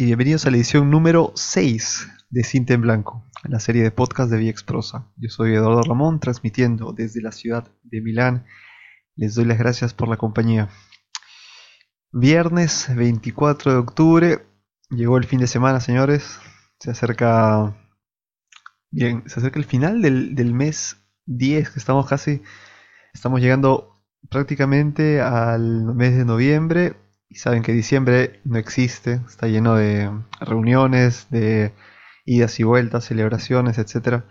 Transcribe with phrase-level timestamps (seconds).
[0.00, 4.30] y bienvenidos a la edición número 6 de Cinta en Blanco, la serie de podcast
[4.30, 5.10] de VX Prosa.
[5.16, 8.46] Yo soy Eduardo Ramón, transmitiendo desde la ciudad de Milán.
[9.16, 10.68] Les doy las gracias por la compañía.
[12.12, 14.46] Viernes 24 de octubre,
[14.88, 16.38] llegó el fin de semana, señores.
[16.78, 17.76] Se acerca.
[18.92, 20.96] Bien, se acerca el final del, del mes
[21.26, 22.40] 10, que estamos casi.
[23.12, 29.74] Estamos llegando prácticamente al mes de noviembre y saben que diciembre no existe, está lleno
[29.74, 30.10] de
[30.40, 31.74] reuniones, de
[32.24, 34.24] idas y vueltas, celebraciones, etc.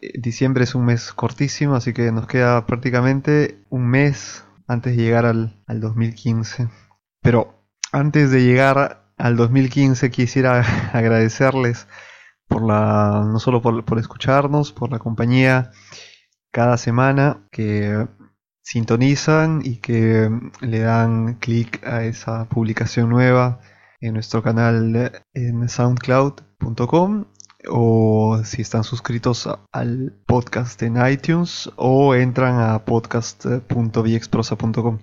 [0.00, 5.02] Eh, diciembre es un mes cortísimo, así que nos queda prácticamente un mes antes de
[5.02, 6.68] llegar al, 2015.
[7.22, 10.60] Pero antes de llegar al 2015 quisiera
[10.92, 11.88] agradecerles
[12.46, 15.70] por la no solo por, por escucharnos, por la compañía
[16.50, 18.06] cada semana que
[18.68, 20.28] sintonizan y que
[20.60, 23.60] le dan clic a esa publicación nueva
[23.98, 27.24] en nuestro canal en soundcloud.com
[27.66, 34.98] o si están suscritos al podcast en iTunes o entran a podcast.viexprosa.com.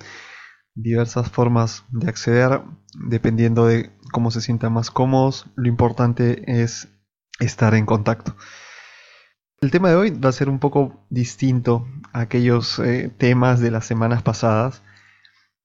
[0.76, 2.62] Diversas formas de acceder
[3.10, 5.48] dependiendo de cómo se sientan más cómodos.
[5.56, 6.88] Lo importante es
[7.40, 8.36] estar en contacto.
[9.66, 13.72] El tema de hoy va a ser un poco distinto a aquellos eh, temas de
[13.72, 14.84] las semanas pasadas,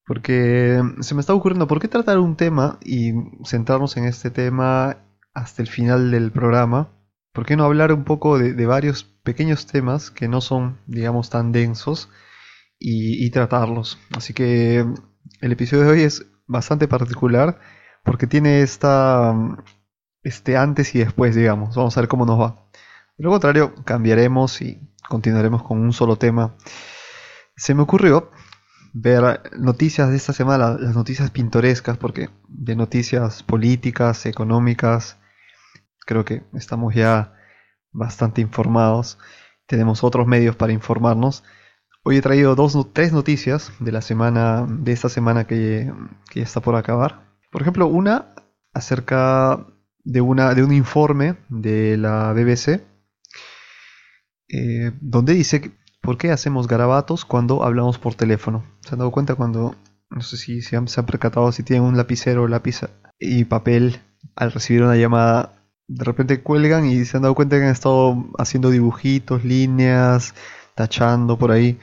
[0.07, 3.11] porque se me está ocurriendo, ¿por qué tratar un tema y
[3.45, 4.97] centrarnos en este tema
[5.35, 6.89] hasta el final del programa?
[7.31, 11.51] ¿Por qué no hablar un poco de, varios pequeños temas que no son, digamos, tan
[11.51, 12.09] densos
[12.79, 13.99] y, y tratarlos?
[14.17, 14.83] Así que
[15.41, 17.59] el episodio de hoy es bastante particular
[18.03, 19.35] porque tiene esta,
[20.23, 21.75] este antes y después, digamos.
[21.75, 22.65] Vamos a ver cómo nos va.
[23.21, 26.55] Lo contrario, cambiaremos y continuaremos con un solo tema.
[27.55, 28.31] Se me ocurrió
[28.93, 35.19] ver noticias de esta semana, las noticias pintorescas, porque de noticias políticas, económicas,
[36.07, 37.35] creo que estamos ya
[37.91, 39.19] bastante informados.
[39.67, 41.43] Tenemos otros medios para informarnos.
[42.01, 45.93] Hoy he traído dos, tres noticias de la semana, de esta semana que,
[46.31, 47.21] que ya está por acabar.
[47.51, 48.33] Por ejemplo, una
[48.73, 49.67] acerca
[50.03, 52.89] de, una, de un informe de la BBC
[54.51, 58.65] eh, donde dice por qué hacemos garabatos cuando hablamos por teléfono.
[58.81, 59.75] ¿Se han dado cuenta cuando,
[60.09, 62.81] no sé si se han, percatado, si tienen un lapicero, lápiz
[63.17, 64.01] y papel
[64.35, 65.53] al recibir una llamada,
[65.87, 70.35] de repente cuelgan y se han dado cuenta que han estado haciendo dibujitos, líneas,
[70.75, 71.79] tachando por ahí.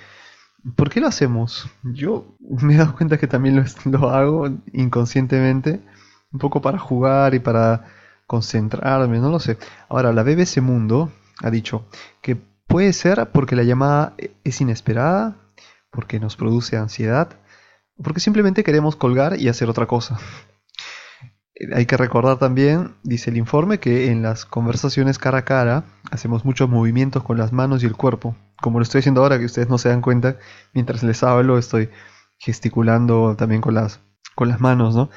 [0.76, 1.70] ¿Por qué lo hacemos?
[1.82, 3.64] Yo me he dado cuenta que también lo,
[3.98, 5.80] lo hago inconscientemente,
[6.32, 7.86] un poco para jugar y para
[8.26, 9.56] concentrarme, no lo sé.
[9.88, 11.10] Ahora, la BBC Mundo
[11.42, 11.86] ha dicho
[12.20, 12.36] que
[12.68, 14.14] Puede ser porque la llamada
[14.44, 15.36] es inesperada,
[15.90, 17.30] porque nos produce ansiedad,
[18.02, 20.18] porque simplemente queremos colgar y hacer otra cosa.
[21.74, 26.44] Hay que recordar también, dice el informe, que en las conversaciones cara a cara hacemos
[26.44, 28.36] muchos movimientos con las manos y el cuerpo.
[28.60, 30.36] Como lo estoy haciendo ahora, que ustedes no se dan cuenta,
[30.74, 31.88] mientras les hablo estoy
[32.38, 34.00] gesticulando también con las,
[34.34, 34.94] con las manos.
[34.94, 35.08] ¿no?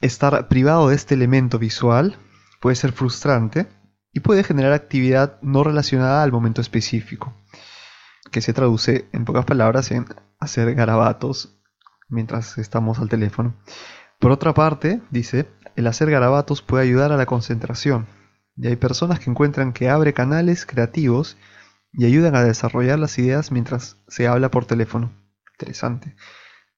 [0.00, 2.16] Estar privado de este elemento visual
[2.60, 3.68] puede ser frustrante
[4.16, 7.34] y puede generar actividad no relacionada al momento específico,
[8.30, 10.06] que se traduce en pocas palabras en
[10.40, 11.60] hacer garabatos
[12.08, 13.54] mientras estamos al teléfono.
[14.18, 18.06] Por otra parte, dice, el hacer garabatos puede ayudar a la concentración,
[18.56, 21.36] y hay personas que encuentran que abre canales creativos
[21.92, 25.12] y ayudan a desarrollar las ideas mientras se habla por teléfono.
[25.60, 26.16] Interesante.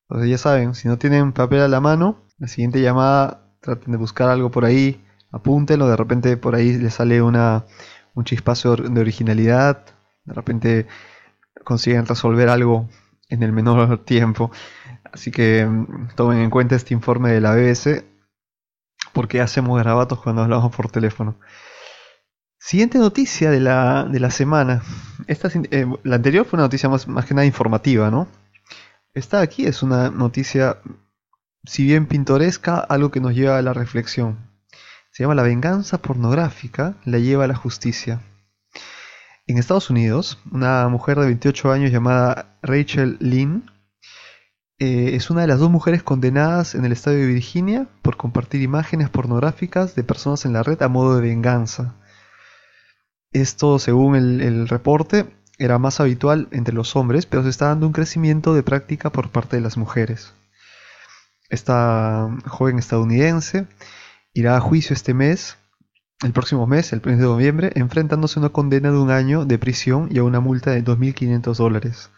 [0.08, 3.98] Entonces ya saben, si no tienen papel a la mano, la siguiente llamada traten de
[3.98, 7.64] buscar algo por ahí apúntenlo, de repente por ahí les sale una,
[8.14, 9.84] un chispazo de originalidad,
[10.24, 10.86] de repente
[11.64, 12.88] consiguen resolver algo
[13.28, 14.50] en el menor tiempo.
[15.12, 18.04] Así que mm, tomen en cuenta este informe de la BBC,
[19.12, 21.36] porque hacemos grabatos cuando hablamos por teléfono.
[22.58, 24.82] Siguiente noticia de la, de la semana.
[25.26, 28.28] Esta, eh, la anterior fue una noticia más, más que nada informativa, ¿no?
[29.14, 30.78] Esta aquí es una noticia,
[31.64, 34.47] si bien pintoresca, algo que nos lleva a la reflexión.
[35.18, 38.20] Se llama La venganza pornográfica la lleva a la justicia.
[39.48, 43.68] En Estados Unidos, una mujer de 28 años llamada Rachel Lynn
[44.78, 48.62] eh, es una de las dos mujeres condenadas en el estado de Virginia por compartir
[48.62, 51.96] imágenes pornográficas de personas en la red a modo de venganza.
[53.32, 55.26] Esto, según el, el reporte,
[55.58, 59.30] era más habitual entre los hombres, pero se está dando un crecimiento de práctica por
[59.30, 60.32] parte de las mujeres.
[61.50, 63.66] Esta joven estadounidense
[64.38, 65.58] irá a juicio este mes,
[66.22, 69.58] el próximo mes, el 1 de noviembre, enfrentándose a una condena de un año de
[69.58, 72.10] prisión y a una multa de 2.500 dólares.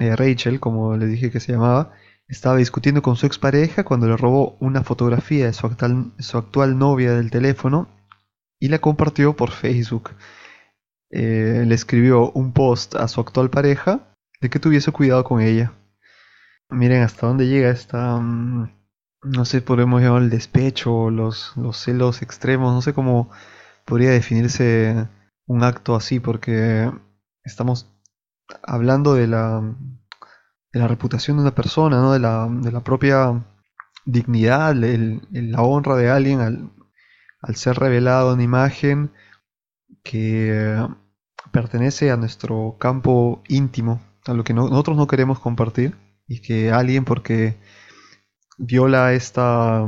[0.00, 1.92] Eh, Rachel, como le dije que se llamaba,
[2.26, 6.78] estaba discutiendo con su expareja cuando le robó una fotografía de su actual, su actual
[6.78, 7.86] novia del teléfono
[8.58, 10.12] y la compartió por Facebook.
[11.10, 15.74] Eh, le escribió un post a su actual pareja de que tuviese cuidado con ella.
[16.70, 18.16] Miren hasta dónde llega esta...
[18.18, 18.83] Mm,
[19.24, 23.30] no sé, podemos llamar el despecho, los, los celos extremos, no sé cómo
[23.84, 25.08] podría definirse
[25.46, 26.90] un acto así, porque
[27.42, 27.90] estamos
[28.62, 29.60] hablando de la,
[30.72, 32.12] de la reputación de una persona, ¿no?
[32.12, 33.44] de, la, de la propia
[34.04, 36.70] dignidad, la honra de alguien al,
[37.40, 39.12] al ser revelado en imagen
[40.02, 40.76] que
[41.50, 47.04] pertenece a nuestro campo íntimo, a lo que nosotros no queremos compartir y que alguien
[47.04, 47.56] porque
[48.58, 49.84] viola esta,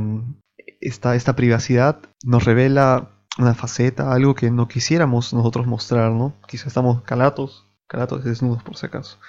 [0.81, 6.35] esta, esta privacidad nos revela una faceta, algo que no quisiéramos nosotros mostrar, ¿no?
[6.47, 9.19] Quizá estamos calatos, calatos desnudos por si acaso,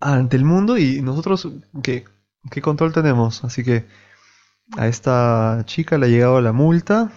[0.00, 1.48] ante el mundo y nosotros,
[1.82, 2.04] ¿qué,
[2.50, 3.44] qué control tenemos?
[3.44, 3.86] Así que
[4.76, 7.10] a esta chica le ha llegado la multa,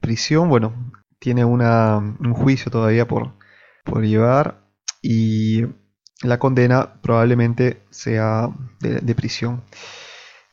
[0.00, 3.32] prisión, bueno, tiene una, un juicio todavía por,
[3.84, 4.64] por llevar
[5.00, 5.62] y
[6.22, 8.50] la condena probablemente sea
[8.80, 9.62] de, prisión.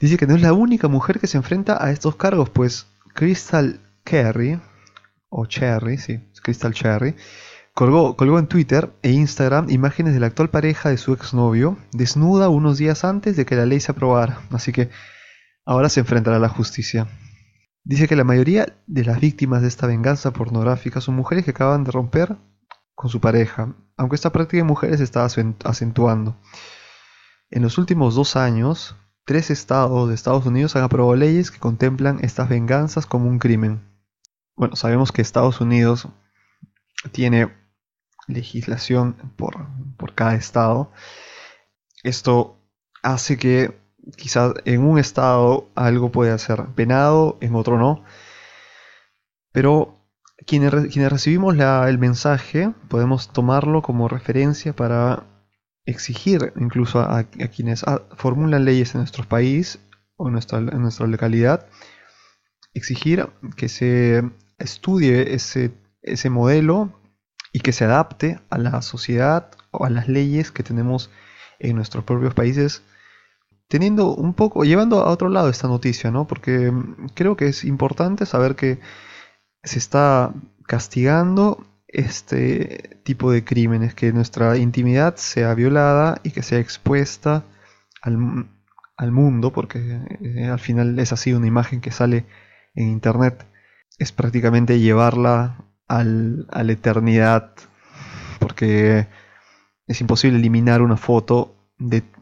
[0.01, 3.79] Dice que no es la única mujer que se enfrenta a estos cargos, pues Crystal
[4.03, 4.59] Cherry,
[5.29, 7.15] o Cherry, sí, Crystal Cherry,
[7.75, 12.49] colgó, colgó en Twitter e Instagram imágenes de la actual pareja de su exnovio, desnuda
[12.49, 14.41] unos días antes de que la ley se aprobara.
[14.49, 14.89] Así que
[15.65, 17.07] ahora se enfrentará a la justicia.
[17.83, 21.83] Dice que la mayoría de las víctimas de esta venganza pornográfica son mujeres que acaban
[21.83, 22.37] de romper
[22.95, 26.39] con su pareja, aunque esta práctica de mujeres está acentuando.
[27.51, 28.95] En los últimos dos años,
[29.25, 33.81] tres estados de Estados Unidos han aprobado leyes que contemplan estas venganzas como un crimen.
[34.55, 36.07] Bueno, sabemos que Estados Unidos
[37.11, 37.51] tiene
[38.27, 40.91] legislación por, por cada estado.
[42.03, 42.59] Esto
[43.03, 43.79] hace que
[44.17, 48.03] quizás en un estado algo puede ser penado, en otro no.
[49.51, 50.01] Pero
[50.45, 50.71] quienes
[51.11, 55.25] recibimos el mensaje podemos tomarlo como referencia para
[55.85, 57.83] exigir incluso a, quienes
[58.15, 59.79] formulan leyes en nuestro país
[60.15, 61.67] o en nuestra, nuestra localidad,
[62.73, 64.23] exigir que se
[64.57, 66.93] estudie ese, ese modelo
[67.51, 71.09] y que se adapte a la sociedad o a las leyes que tenemos
[71.59, 72.83] en nuestros propios países
[73.71, 76.27] teniendo un poco, llevando a otro lado esta noticia, ¿no?
[76.27, 78.79] Porque mm, creo que es importante saber que
[79.63, 80.33] se está
[80.67, 87.43] castigando este tipo de crímenes, que nuestra intimidad sea violada y que sea expuesta
[88.01, 88.47] al,
[88.97, 92.25] al mundo, porque eh, al final es así una imagen que sale
[92.75, 93.45] en internet,
[93.99, 97.53] es prácticamente llevarla al, a la eternidad,
[98.39, 99.07] porque
[99.87, 101.55] es imposible eliminar una foto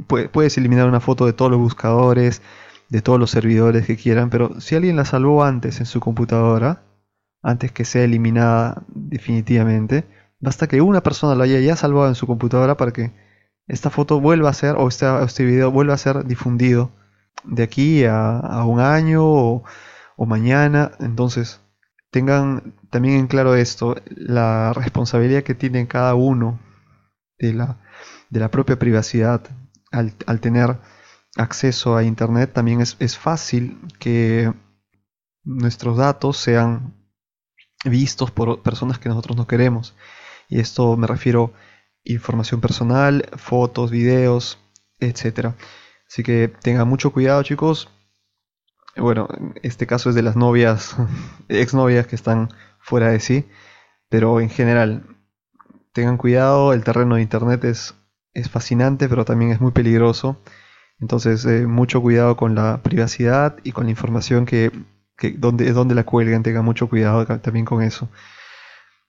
[0.07, 2.42] puedes eliminar una foto de todos los buscadores,
[2.89, 6.81] de todos los servidores que quieran, pero si alguien la salvó antes en su computadora,
[7.41, 10.06] antes que sea eliminada definitivamente,
[10.39, 13.12] basta que una persona lo haya ya salvado en su computadora para que
[13.68, 16.91] esta foto vuelva a ser, o este, este video vuelva a ser difundido
[17.44, 19.63] de aquí a, un año o,
[20.25, 20.91] mañana.
[21.00, 21.62] Entonces,
[22.12, 26.59] tengan también en claro esto, la responsabilidad que tiene cada uno
[27.38, 29.41] de la propia privacidad
[29.91, 30.77] al, tener
[31.38, 34.53] acceso a Internet, también es, fácil que
[35.44, 36.94] nuestros datos sean
[37.86, 39.95] vistos por personas que nosotros no queremos.
[40.48, 41.53] Y esto me refiero
[42.03, 44.59] información personal, fotos, videos,
[45.00, 45.53] etc.
[46.07, 47.89] Así que tengan mucho cuidado chicos.
[48.98, 49.27] Bueno,
[49.62, 50.95] este caso es de las novias,
[51.50, 53.45] exnovias que están fuera de sí,
[54.09, 55.05] pero en general,
[55.93, 57.95] tengan cuidado, el terreno de Internet es
[58.33, 60.41] es fascinante, pero también es muy peligroso.
[61.00, 64.71] Entonces, eh, mucho cuidado con la privacidad y con la información que,
[65.19, 68.09] que donde, donde la cuelgan, tenga mucho cuidado también con eso.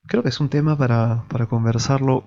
[0.07, 2.25] Creo que es un tema para, para conversarlo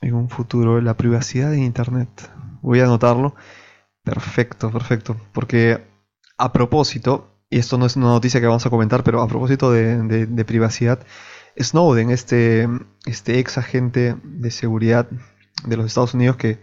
[0.00, 2.08] en un futuro, la privacidad en Internet.
[2.62, 3.34] Voy a anotarlo.
[4.02, 5.16] Perfecto, perfecto.
[5.32, 5.86] Porque
[6.36, 9.70] a propósito, y esto no es una noticia que vamos a comentar, pero a propósito
[9.70, 11.00] de, de, de privacidad,
[11.58, 12.68] Snowden, este,
[13.06, 15.08] este ex agente de seguridad
[15.66, 16.58] de los Estados Unidos que,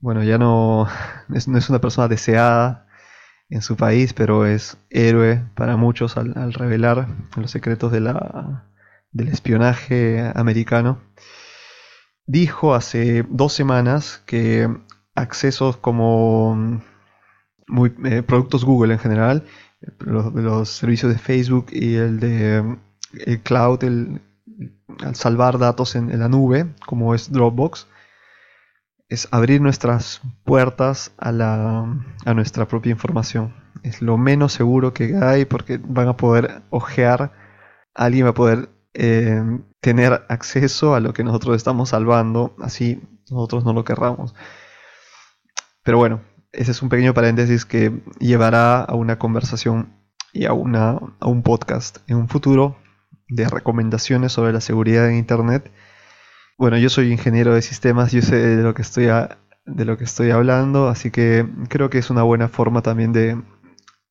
[0.00, 0.88] bueno, ya no
[1.34, 2.87] es, no es una persona deseada
[3.50, 8.66] en su país, pero es héroe para muchos al, revelar los secretos de la,
[9.12, 11.00] del espionaje americano.
[12.26, 14.68] Dijo hace dos semanas que
[15.14, 16.82] accesos como
[17.66, 19.44] muy, eh, productos Google en general,
[20.00, 22.78] los, los, servicios de Facebook y el de
[23.24, 27.86] el cloud, al salvar datos en, la nube, como es Dropbox,
[29.08, 31.86] es abrir nuestras puertas a, la,
[32.24, 33.54] a nuestra propia información.
[33.82, 37.32] Es lo menos seguro que hay porque van a poder ojear,
[37.94, 39.42] alguien va a poder eh,
[39.80, 43.00] tener acceso a lo que nosotros estamos salvando, así
[43.30, 44.34] nosotros no lo querramos.
[45.82, 46.20] Pero bueno,
[46.52, 49.94] ese es un pequeño paréntesis que llevará a una conversación
[50.32, 52.76] y a, una, a un podcast en un futuro
[53.28, 55.70] de recomendaciones sobre la seguridad en Internet.
[56.58, 59.06] Bueno, yo soy ingeniero de sistemas, yo sé de lo que estoy,
[59.64, 63.40] de lo que estoy hablando, así que creo que es una buena forma también de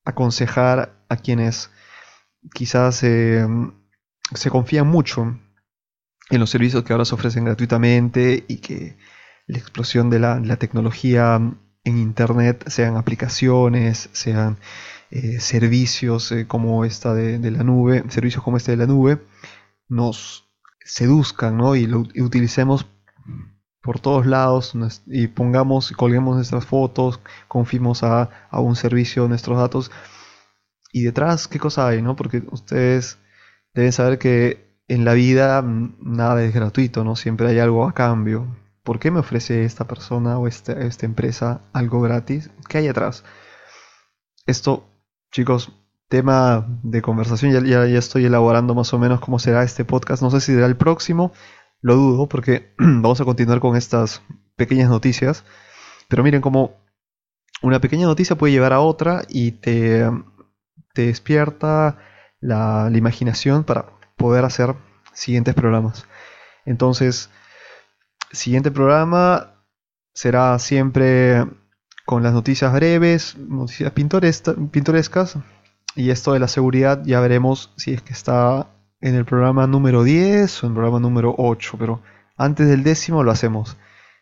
[0.06, 1.70] aconsejar a quienes
[2.54, 3.46] quizás eh,
[4.34, 5.38] se confían mucho
[6.30, 8.96] en los servicios que ahora se ofrecen gratuitamente y que
[9.46, 11.36] la explosión de la, tecnología
[11.84, 14.56] en Internet, sean aplicaciones, sean
[15.10, 19.20] eh, servicios eh, como esta de, la nube, servicios como este de la nube,
[19.86, 20.47] nos
[20.88, 21.76] seduzcan ¿no?
[21.76, 22.86] y lo utilicemos
[23.82, 24.74] por todos lados
[25.06, 29.90] y pongamos, colguemos nuestras fotos, confimos a, a, un servicio nuestros datos.
[30.92, 32.02] Y detrás, ¿qué cosa hay?
[32.02, 32.16] ¿no?
[32.16, 33.18] Porque ustedes
[33.74, 37.14] deben saber que en la vida nada es gratuito, ¿no?
[37.14, 38.56] Siempre hay algo a cambio.
[38.82, 42.50] ¿Por qué me ofrece esta persona o esta, esta empresa algo gratis?
[42.68, 43.22] ¿Qué hay atrás?
[44.46, 44.88] Esto,
[45.30, 45.72] chicos,
[46.08, 47.52] tema de conversación.
[47.52, 50.22] Ya, ya, estoy elaborando más o menos cómo será este podcast.
[50.22, 51.32] No sé si será el próximo.
[51.80, 54.22] Lo dudo porque vamos a continuar con estas
[54.56, 55.44] pequeñas noticias.
[56.08, 56.76] Pero miren cómo
[57.62, 60.08] una pequeña noticia puede llevar a otra y te,
[60.94, 61.98] te despierta
[62.40, 63.86] la, la imaginación para
[64.16, 64.74] poder hacer
[65.12, 66.06] siguientes programas.
[66.64, 67.30] Entonces,
[68.32, 69.54] siguiente programa
[70.14, 71.46] será siempre
[72.04, 75.36] con las noticias breves, noticias pintorescas,
[75.98, 78.68] y esto de la seguridad ya veremos si es que está
[79.00, 82.02] en el programa número 10 o en el programa número 8, pero
[82.36, 83.76] antes del décimo lo hacemos.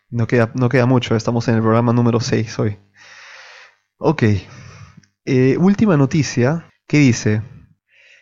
[0.09, 2.79] No queda, no queda mucho, estamos en el programa número 6 hoy.
[3.99, 4.23] Ok,
[5.27, 7.43] eh, última noticia que dice,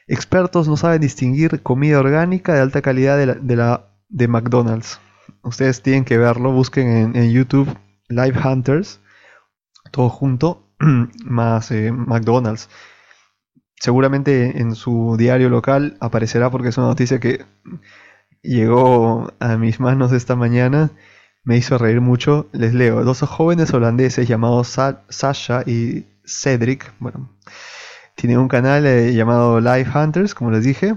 [0.08, 4.98] expertos no saben distinguir comida orgánica de alta calidad de, la, de McDonald's.
[5.44, 7.72] Ustedes tienen que verlo, busquen en, en YouTube
[8.08, 8.98] Live Hunters,
[9.92, 10.74] todo junto,
[11.24, 12.68] más eh, McDonald's
[13.84, 17.44] seguramente en su diario local aparecerá porque es una noticia que
[18.40, 20.90] llegó a mis manos esta mañana.
[21.42, 22.48] Me hizo reír mucho.
[22.52, 23.04] Les leo.
[23.04, 24.68] Dos jóvenes holandeses llamados
[25.10, 27.28] Sasha y Cedric, bueno,
[28.14, 30.94] tienen un canal eh, llamado Live Hunters, como les dije.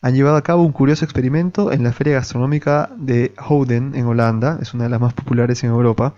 [0.00, 4.58] Han llevado a cabo un curioso experimento en la feria gastronómica de Houden en Holanda,
[4.62, 6.14] es una de las más populares en Europa,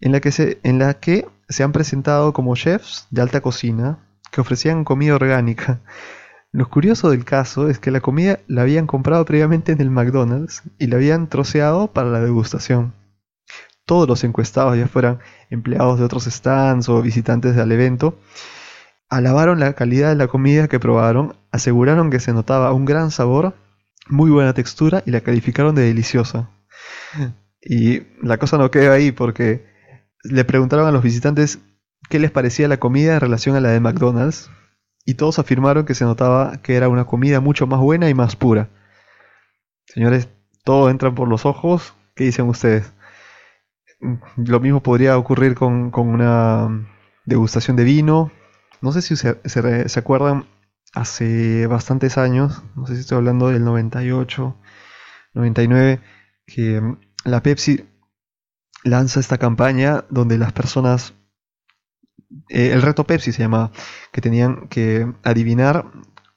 [0.00, 3.98] en la que se, en la que se han presentado como chefs de alta cocina
[4.30, 5.80] que ofrecían comida orgánica.
[6.50, 10.62] Lo curioso del caso es que la comida la habían comprado previamente en el McDonald's
[10.78, 12.94] y la habían troceado para la degustación.
[13.84, 15.18] Todos los encuestados, ya fueran
[15.50, 18.18] empleados de otros stands o visitantes del evento,
[19.08, 23.54] alabaron la calidad de la comida que probaron, aseguraron que se notaba un gran sabor,
[24.08, 26.50] muy buena textura y la calificaron de deliciosa.
[27.60, 29.66] Y la cosa no quedó ahí porque
[30.22, 31.58] le preguntaron a los visitantes
[32.08, 34.50] qué les parecía la comida en relación a la de McDonald's
[35.04, 38.36] y todos afirmaron que se notaba que era una comida mucho más buena y más
[38.36, 38.68] pura.
[39.86, 40.28] Señores,
[40.64, 41.94] todo entra por los ojos.
[42.14, 42.92] ¿Qué dicen ustedes?
[44.36, 46.68] Lo mismo podría ocurrir con, una
[47.24, 48.30] degustación de vino.
[48.82, 50.46] No sé si se, se, acuerdan,
[50.92, 54.56] hace bastantes años, no sé si estoy hablando del 98,
[55.34, 56.00] 99,
[56.46, 56.82] que
[57.24, 57.88] la Pepsi
[58.84, 61.14] lanza esta campaña donde las personas
[62.48, 63.70] eh, el reto Pepsi se llamaba,
[64.12, 65.86] que tenían que adivinar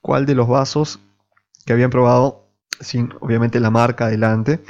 [0.02, 1.00] cuál de los vasos
[1.66, 4.62] que habían probado, sin obviamente la marca adelante,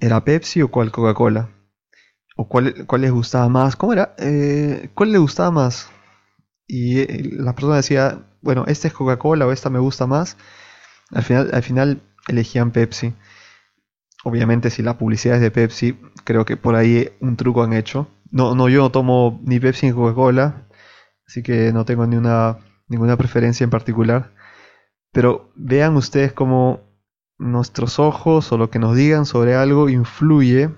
[0.00, 1.50] era Pepsi o cuál Coca-Cola.
[2.36, 3.76] O cuál, cuál, les gustaba más.
[3.76, 4.14] ¿Cómo era?
[4.18, 5.90] Eh, ¿Cuál le gustaba más?
[6.68, 10.36] Y eh, la persona decía, bueno, este es Coca-Cola o esta me gusta más.
[11.10, 13.14] Al final, al final elegían Pepsi.
[14.24, 18.08] Obviamente si la publicidad es de Pepsi, creo que por ahí un truco han hecho.
[18.30, 20.66] No, no, yo no tomo ni Pepsi ni Coca-Cola,
[21.26, 22.58] así que no tengo ni una,
[22.88, 24.32] ninguna preferencia en particular.
[25.12, 26.80] Pero vean ustedes cómo
[27.38, 30.70] nuestros ojos o lo que nos digan sobre algo influye.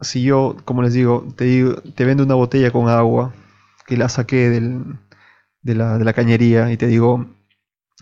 [0.00, 1.64] Si yo, como les digo, te,
[1.94, 3.32] te vendo una botella con agua
[3.86, 4.98] que la saqué del,
[5.62, 7.26] de, la, de la cañería y te digo,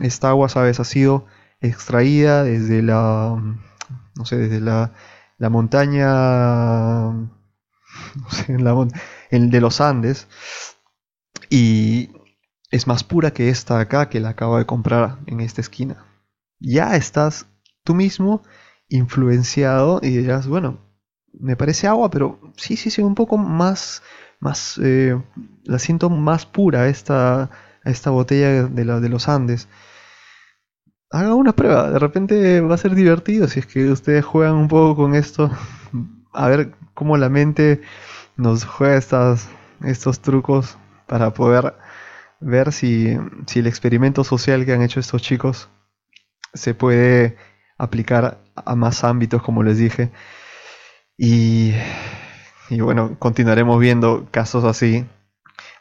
[0.01, 1.27] esta agua, sabes, ha sido
[1.61, 3.41] extraída desde la,
[4.17, 4.93] no sé, desde la,
[5.39, 7.13] la montaña
[9.31, 10.29] el de los Andes,
[11.51, 12.11] y
[12.71, 16.07] es más pura que esta acá que la acabo de comprar en esta esquina.
[16.59, 17.47] Ya estás
[17.85, 18.43] tú mismo
[18.89, 20.79] influenciado y dirás, bueno,
[21.33, 24.03] me parece agua, pero sí, sí, sí, un poco más,
[24.41, 25.21] más, eh,
[25.65, 27.51] la siento más pura esta,
[27.85, 29.69] esta botella de, la, de los Andes.
[31.11, 34.69] Haga una prueba, de repente va a ser divertido si es que ustedes juegan un
[34.69, 35.51] poco con esto,
[36.33, 37.83] a ver cómo la mente
[38.37, 39.49] nos juega estas,
[39.85, 41.75] estos trucos para poder
[42.41, 45.69] ver si, si el experimento social que han hecho estos chicos
[46.55, 47.37] se puede
[47.79, 50.11] aplicar a más ámbitos, como les dije.
[51.17, 51.73] Y,
[52.69, 55.07] y bueno, continuaremos viendo casos así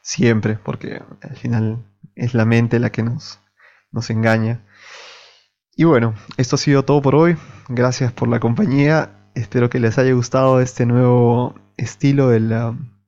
[0.01, 3.39] siempre, porque al final es la mente la que nos,
[3.91, 4.65] nos engaña.
[5.75, 7.37] Y bueno, esto ha sido todo por hoy.
[7.69, 9.20] Gracias por la compañía.
[9.33, 12.53] Espero que les haya gustado este nuevo estilo del,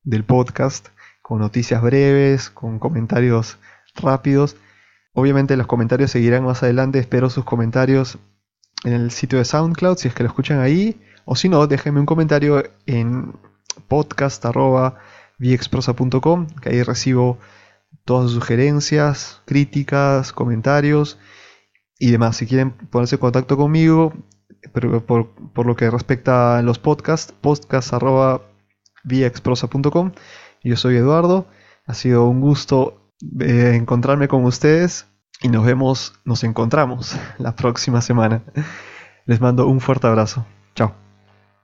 [0.03, 0.87] del podcast,
[1.21, 3.57] con noticias breves, con comentarios
[3.95, 4.55] rápidos.
[5.13, 6.99] Obviamente los comentarios seguirán más adelante.
[6.99, 8.19] Espero sus comentarios
[8.83, 11.01] en el sitio de SoundCloud si es que lo escuchan ahí.
[11.25, 13.33] O si no, déjenme un comentario en
[13.87, 17.39] podcast.viexprosa.com, que ahí recibo
[18.05, 21.17] todas sus sugerencias, críticas, comentarios
[21.99, 22.37] y demás.
[22.37, 24.13] Si quieren ponerse en contacto conmigo,
[24.71, 25.27] pero por,
[25.65, 30.11] lo que respecta a los podcasts, podcast.viexprosa.com.
[30.63, 31.47] Yo soy Eduardo.
[31.85, 35.07] Ha sido un gusto eh, encontrarme con ustedes
[35.41, 38.43] y nos vemos, nos encontramos la próxima semana.
[39.25, 40.45] Les mando un fuerte abrazo.
[40.75, 41.02] Chao.